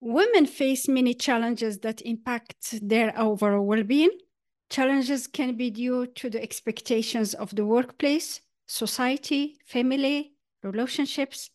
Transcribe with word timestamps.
Women 0.00 0.46
face 0.46 0.88
many 0.88 1.12
challenges 1.12 1.78
that 1.80 2.00
impact 2.02 2.78
their 2.88 3.12
overall 3.18 3.66
well 3.66 3.82
being. 3.82 4.10
Challenges 4.70 5.26
can 5.26 5.56
be 5.56 5.70
due 5.70 6.06
to 6.06 6.30
the 6.30 6.42
expectations 6.42 7.34
of 7.34 7.54
the 7.54 7.66
workplace, 7.66 8.40
society, 8.66 9.58
family, 9.66 10.32
relationships. 10.62 11.50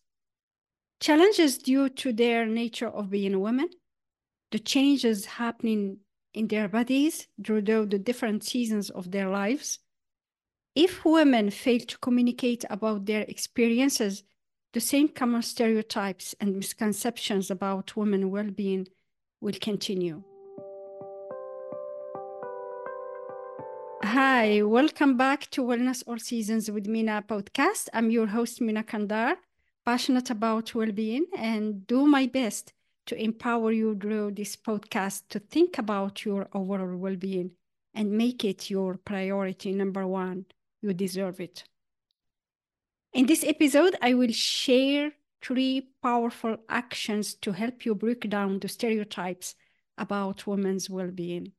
Challenges 0.99 1.57
due 1.57 1.89
to 1.89 2.13
their 2.13 2.45
nature 2.45 2.89
of 2.89 3.09
being 3.09 3.39
women, 3.39 3.69
the 4.51 4.59
changes 4.59 5.25
happening 5.25 5.97
in 6.33 6.47
their 6.47 6.67
bodies 6.67 7.27
through 7.43 7.61
the 7.61 7.99
different 7.99 8.43
seasons 8.43 8.89
of 8.89 9.11
their 9.11 9.29
lives. 9.29 9.79
If 10.75 11.03
women 11.05 11.49
fail 11.49 11.79
to 11.79 11.97
communicate 11.97 12.65
about 12.69 13.05
their 13.05 13.21
experiences, 13.21 14.23
the 14.75 14.81
same 14.81 15.07
common 15.07 15.41
stereotypes 15.41 16.35
and 16.41 16.53
misconceptions 16.53 17.49
about 17.49 17.95
women 17.95 18.29
well-being 18.29 18.85
will 19.39 19.55
continue. 19.61 20.21
Hi, 24.03 24.61
welcome 24.63 25.15
back 25.15 25.49
to 25.51 25.63
Wellness 25.63 26.03
All 26.05 26.19
Seasons 26.19 26.69
with 26.69 26.87
Mina 26.87 27.23
podcast. 27.25 27.87
I'm 27.93 28.11
your 28.11 28.27
host, 28.27 28.59
Mina 28.59 28.83
Qandar, 28.83 29.37
passionate 29.85 30.29
about 30.29 30.75
well-being 30.75 31.27
and 31.37 31.87
do 31.87 32.05
my 32.05 32.25
best 32.25 32.73
to 33.05 33.15
empower 33.15 33.71
you 33.71 33.97
through 33.97 34.31
this 34.31 34.57
podcast 34.57 35.21
to 35.29 35.39
think 35.39 35.77
about 35.77 36.25
your 36.25 36.49
overall 36.53 36.97
well-being 36.97 37.51
and 37.93 38.11
make 38.11 38.43
it 38.43 38.69
your 38.69 38.97
priority 38.97 39.71
number 39.71 40.05
one. 40.05 40.47
You 40.81 40.91
deserve 40.91 41.39
it. 41.39 41.63
In 43.15 43.27
this 43.27 43.45
episode, 43.45 43.95
I 44.01 44.13
will 44.13 44.33
share 44.33 45.13
three 45.41 45.87
powerful 46.03 46.57
actions 46.67 47.33
to 47.35 47.53
help 47.53 47.85
you 47.85 47.95
break 47.95 48.29
down 48.29 48.59
the 48.59 48.67
stereotypes 48.67 49.55
about 49.97 50.45
women's 50.45 50.89
well 50.89 51.11
being. 51.11 51.53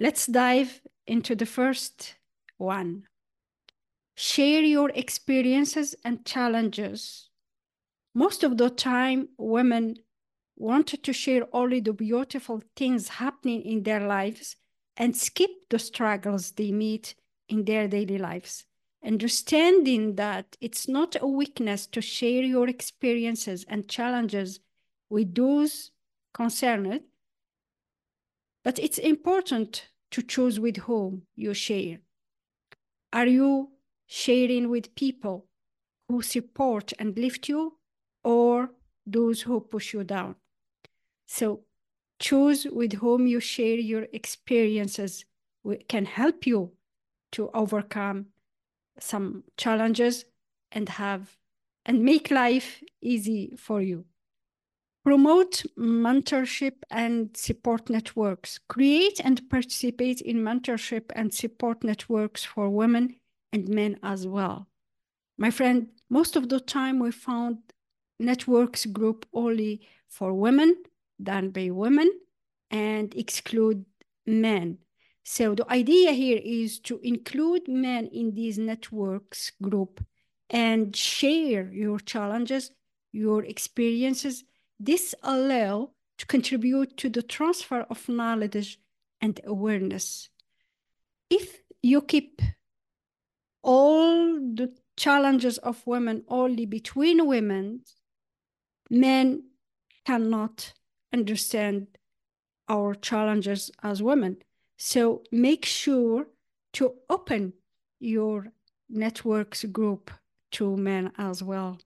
Let's 0.00 0.26
dive 0.26 0.80
into 1.06 1.34
the 1.34 1.44
first 1.44 2.14
one. 2.56 3.02
Share 4.14 4.62
your 4.62 4.88
experiences 4.94 5.94
and 6.02 6.24
challenges. 6.24 7.28
Most 8.14 8.42
of 8.42 8.56
the 8.56 8.70
time, 8.70 9.28
women 9.36 9.96
wanted 10.56 11.02
to 11.02 11.12
share 11.12 11.46
only 11.52 11.80
the 11.80 11.92
beautiful 11.92 12.62
things 12.74 13.08
happening 13.20 13.60
in 13.60 13.82
their 13.82 14.06
lives 14.08 14.56
and 14.96 15.14
skip 15.14 15.50
the 15.68 15.78
struggles 15.78 16.52
they 16.52 16.72
meet 16.72 17.14
in 17.46 17.66
their 17.66 17.86
daily 17.88 18.16
lives 18.16 18.64
understanding 19.06 20.16
that 20.16 20.56
it's 20.60 20.88
not 20.88 21.16
a 21.20 21.26
weakness 21.26 21.86
to 21.86 22.00
share 22.00 22.42
your 22.42 22.68
experiences 22.68 23.64
and 23.68 23.88
challenges 23.88 24.60
with 25.08 25.34
those 25.34 25.92
concerned, 26.34 27.00
but 28.64 28.78
it's 28.78 28.98
important 28.98 29.86
to 30.10 30.22
choose 30.22 30.58
with 30.58 30.76
whom 30.78 31.22
you 31.36 31.54
share. 31.54 31.98
Are 33.12 33.26
you 33.26 33.70
sharing 34.06 34.68
with 34.68 34.94
people 34.94 35.46
who 36.08 36.20
support 36.22 36.92
and 36.98 37.16
lift 37.16 37.48
you 37.48 37.78
or 38.24 38.70
those 39.06 39.42
who 39.42 39.60
push 39.60 39.94
you 39.94 40.02
down? 40.02 40.34
So 41.26 41.60
choose 42.18 42.66
with 42.70 42.94
whom 42.94 43.26
you 43.26 43.40
share 43.40 43.78
your 43.78 44.06
experiences 44.12 45.24
can 45.88 46.04
help 46.04 46.46
you 46.46 46.72
to 47.32 47.50
overcome 47.52 48.26
some 48.98 49.44
challenges 49.56 50.24
and 50.72 50.88
have 50.88 51.36
and 51.84 52.02
make 52.02 52.30
life 52.30 52.82
easy 53.00 53.54
for 53.56 53.80
you. 53.80 54.04
Promote 55.04 55.64
mentorship 55.78 56.74
and 56.90 57.36
support 57.36 57.88
networks. 57.88 58.58
Create 58.68 59.20
and 59.22 59.48
participate 59.48 60.20
in 60.20 60.38
mentorship 60.38 61.04
and 61.14 61.32
support 61.32 61.84
networks 61.84 62.44
for 62.44 62.68
women 62.68 63.14
and 63.52 63.68
men 63.68 63.98
as 64.02 64.26
well. 64.26 64.66
My 65.38 65.50
friend, 65.50 65.88
most 66.10 66.34
of 66.34 66.48
the 66.48 66.58
time 66.58 66.98
we 66.98 67.12
found 67.12 67.58
networks 68.18 68.86
group 68.86 69.26
only 69.32 69.86
for 70.08 70.34
women, 70.34 70.76
done 71.22 71.50
by 71.50 71.70
women, 71.70 72.10
and 72.70 73.14
exclude 73.14 73.84
men. 74.26 74.78
So 75.28 75.56
the 75.56 75.68
idea 75.68 76.12
here 76.12 76.40
is 76.40 76.78
to 76.82 77.00
include 77.02 77.66
men 77.66 78.06
in 78.06 78.36
these 78.36 78.58
networks 78.58 79.50
group 79.60 80.00
and 80.50 80.94
share 80.94 81.68
your 81.72 81.98
challenges, 81.98 82.70
your 83.10 83.42
experiences. 83.42 84.44
This 84.78 85.16
allow 85.24 85.90
to 86.18 86.26
contribute 86.26 86.96
to 86.98 87.08
the 87.08 87.22
transfer 87.22 87.84
of 87.90 88.08
knowledge 88.08 88.78
and 89.20 89.40
awareness. 89.44 90.28
If 91.28 91.58
you 91.82 92.02
keep 92.02 92.40
all 93.64 94.38
the 94.38 94.76
challenges 94.96 95.58
of 95.58 95.84
women 95.88 96.22
only 96.28 96.66
between 96.66 97.26
women, 97.26 97.80
men 98.88 99.42
cannot 100.04 100.72
understand 101.12 101.88
our 102.68 102.94
challenges 102.94 103.72
as 103.82 104.00
women. 104.00 104.36
So 104.76 105.22
make 105.32 105.64
sure 105.64 106.26
to 106.74 106.94
open 107.08 107.54
your 107.98 108.52
networks 108.88 109.64
group 109.64 110.10
to 110.52 110.76
men 110.76 111.12
as 111.18 111.42
well. 111.42 111.78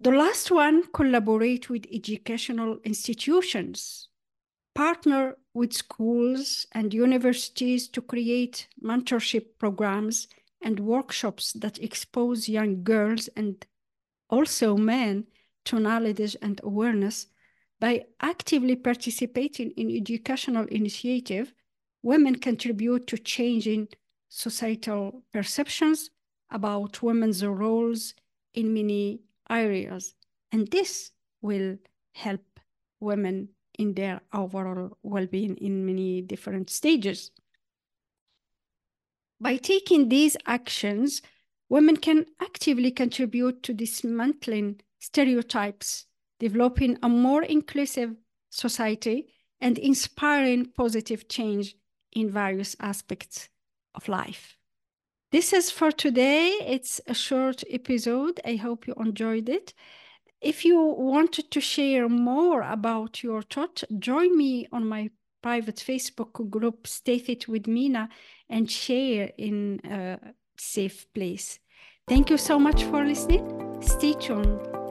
The 0.00 0.12
last 0.12 0.50
one, 0.50 0.84
collaborate 0.92 1.68
with 1.68 1.86
educational 1.92 2.78
institutions. 2.84 4.08
Partner 4.74 5.36
with 5.52 5.72
schools 5.72 6.66
and 6.72 6.94
universities 6.94 7.88
to 7.88 8.00
create 8.00 8.68
mentorship 8.82 9.58
programs 9.58 10.28
and 10.62 10.80
workshops 10.80 11.52
that 11.54 11.78
expose 11.82 12.48
young 12.48 12.82
girls 12.82 13.28
and 13.36 13.66
also 14.30 14.76
men 14.76 15.24
to 15.64 15.80
knowledge 15.80 16.36
and 16.40 16.60
awareness 16.62 17.26
by 17.80 18.04
actively 18.20 18.76
participating 18.76 19.70
in 19.72 19.90
educational 19.90 20.66
initiative, 20.66 21.54
women 22.02 22.36
contribute 22.36 23.06
to 23.06 23.16
changing 23.16 23.88
societal 24.28 25.22
perceptions 25.32 26.10
about 26.50 27.02
women's 27.02 27.44
roles 27.44 28.14
in 28.54 28.74
many 28.74 29.20
areas. 29.48 30.14
And 30.52 30.68
this 30.68 31.10
will 31.40 31.78
help 32.12 32.60
women 33.00 33.48
in 33.78 33.94
their 33.94 34.20
overall 34.32 34.98
well-being 35.02 35.56
in 35.56 35.86
many 35.86 36.20
different 36.20 36.68
stages. 36.68 37.30
By 39.40 39.56
taking 39.56 40.10
these 40.10 40.36
actions, 40.44 41.22
women 41.70 41.96
can 41.96 42.26
actively 42.42 42.90
contribute 42.90 43.62
to 43.62 43.72
dismantling 43.72 44.80
stereotypes 44.98 46.06
developing 46.40 46.98
a 47.02 47.08
more 47.08 47.44
inclusive 47.44 48.16
society, 48.50 49.32
and 49.60 49.78
inspiring 49.78 50.66
positive 50.76 51.28
change 51.28 51.76
in 52.12 52.30
various 52.30 52.74
aspects 52.80 53.48
of 53.94 54.08
life. 54.08 54.56
This 55.30 55.52
is 55.52 55.70
for 55.70 55.92
today. 55.92 56.56
It's 56.66 57.00
a 57.06 57.14
short 57.14 57.62
episode. 57.70 58.40
I 58.44 58.56
hope 58.56 58.88
you 58.88 58.94
enjoyed 58.94 59.48
it. 59.48 59.74
If 60.40 60.64
you 60.64 60.80
wanted 60.80 61.50
to 61.50 61.60
share 61.60 62.08
more 62.08 62.62
about 62.62 63.22
your 63.22 63.42
thought, 63.42 63.84
join 63.98 64.36
me 64.36 64.66
on 64.72 64.88
my 64.88 65.10
private 65.42 65.76
Facebook 65.76 66.50
group, 66.50 66.86
Stay 66.86 67.18
Fit 67.18 67.46
with 67.46 67.66
Mina, 67.66 68.08
and 68.48 68.70
share 68.70 69.30
in 69.36 69.80
a 69.84 70.18
safe 70.56 71.06
place. 71.14 71.60
Thank 72.08 72.30
you 72.30 72.38
so 72.38 72.58
much 72.58 72.82
for 72.84 73.04
listening. 73.04 73.44
Stay 73.82 74.14
tuned. 74.14 74.79